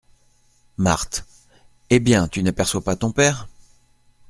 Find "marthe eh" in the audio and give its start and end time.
0.77-1.99